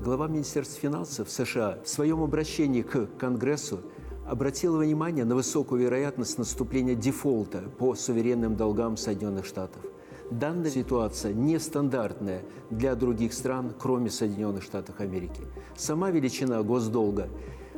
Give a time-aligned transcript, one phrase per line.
[0.00, 3.80] глава Министерства финансов США в своем обращении к Конгрессу
[4.24, 9.82] обратил внимание на высокую вероятность наступления дефолта по суверенным долгам Соединенных Штатов.
[10.30, 15.42] Данная ситуация нестандартная для других стран, кроме Соединенных Штатов Америки.
[15.76, 17.28] Сама величина госдолга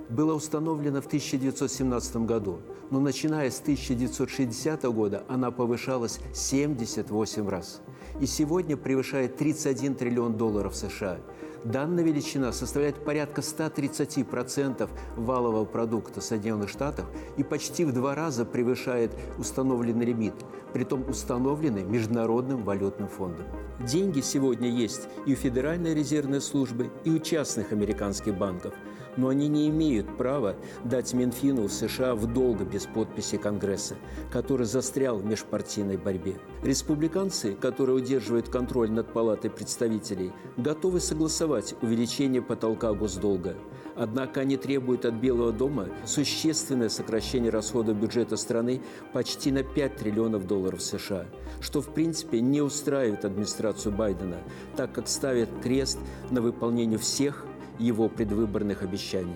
[0.09, 2.59] была установлена в 1917 году,
[2.91, 7.81] но начиная с 1960 года она повышалась 78 раз
[8.21, 11.19] и сегодня превышает 31 триллион долларов США–
[11.65, 19.13] Данная величина составляет порядка 130% валового продукта Соединенных Штатов и почти в два раза превышает
[19.39, 20.35] установленный лимит,
[20.73, 23.47] притом установленный Международным валютным фондом.
[23.81, 28.75] Деньги сегодня есть и у Федеральной резервной службы, и у частных американских банков–
[29.19, 33.97] но они не имеют права дать Минфину США в долго без подписи Конгресса,
[34.31, 36.37] который застрял в межпартийной борьбе.
[36.63, 41.48] Республиканцы, которые удерживают контроль над Палатой представителей, готовы согласовать
[41.81, 43.57] увеличение потолка госдолга.
[43.97, 48.81] Однако они требуют от Белого дома существенное сокращение расходов бюджета страны
[49.13, 51.27] почти на 5 триллионов долларов США,
[51.61, 54.39] что в принципе не устраивает администрацию Байдена,
[54.77, 55.99] так как ставит крест
[56.31, 57.45] на выполнение всех
[57.79, 59.35] его предвыборных обещаний.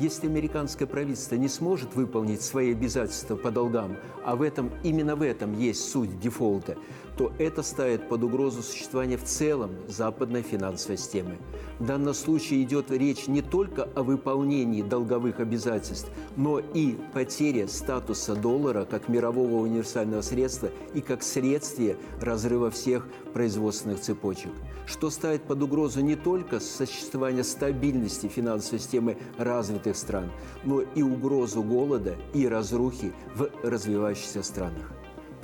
[0.00, 5.22] Если американское правительство не сможет выполнить свои обязательства по долгам, а в этом, именно в
[5.22, 6.76] этом есть суть дефолта,
[7.16, 11.38] то это ставит под угрозу существование в целом западной финансовой системы.
[11.78, 18.34] В данном случае идет речь не только о выполнении долговых обязательств, но и потере статуса
[18.34, 24.52] доллара как мирового универсального средства и как следствие разрыва всех производственных цепочек,
[24.86, 30.30] что ставит под угрозу не только существование стабильности финансовой системы развитых стран,
[30.64, 34.92] но и угрозу голода и разрухи в развивающихся странах.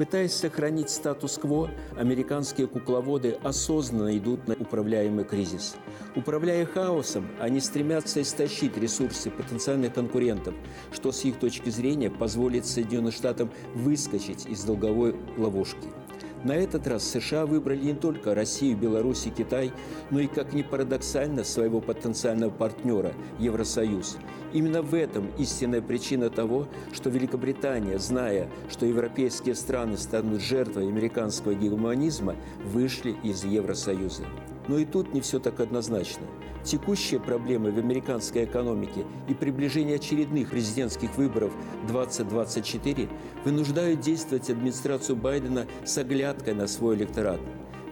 [0.00, 5.76] Пытаясь сохранить статус-кво, американские кукловоды осознанно идут на управляемый кризис.
[6.16, 10.54] Управляя хаосом, они стремятся истощить ресурсы потенциальных конкурентов,
[10.90, 15.88] что с их точки зрения позволит Соединенным Штатам выскочить из долговой ловушки–
[16.44, 19.72] на этот раз США выбрали не только Россию, Беларусь и Китай,
[20.10, 24.18] но и, как ни парадоксально, своего потенциального партнера– Евросоюз.
[24.52, 31.54] Именно в этом истинная причина того, что Великобритания, зная, что европейские страны станут жертвой американского
[31.54, 34.24] гегемонизма, вышли из Евросоюза.
[34.68, 36.26] Но и тут не все так однозначно–
[36.62, 41.52] Текущие проблемы в американской экономике и приближение очередных президентских выборов
[41.86, 43.08] 2024
[43.44, 47.40] вынуждают действовать администрацию Байдена с оглядкой на свой электорат.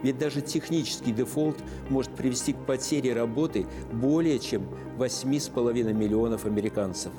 [0.03, 1.57] Ведь даже технический дефолт
[1.89, 4.69] может привести к потере работы более чем
[4.99, 7.13] 8,5 миллионов американцев.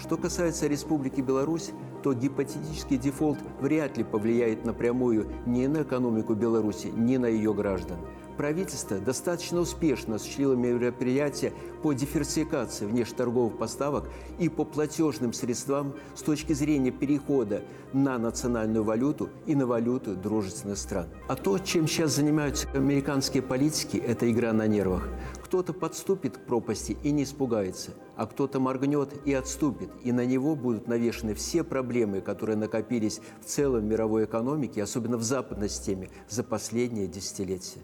[0.00, 1.72] Что касается Республики Беларусь,
[2.02, 7.98] то гипотетический дефолт вряд ли повлияет напрямую ни на экономику Беларуси, ни на ее граждан
[8.40, 11.52] правительство достаточно успешно осуществило мероприятия
[11.82, 14.08] по диверсификации внешторговых поставок
[14.38, 17.62] и по платежным средствам с точки зрения перехода
[17.92, 21.08] на национальную валюту и на валюту дружественных стран.
[21.28, 25.06] А то, чем сейчас занимаются американские политики, это игра на нервах.
[25.50, 30.54] Кто-то подступит к пропасти и не испугается, а кто-то моргнет и отступит, и на него
[30.54, 36.44] будут навешаны все проблемы, которые накопились в целом мировой экономике, особенно в западной системе, за
[36.44, 37.80] последние десятилетия.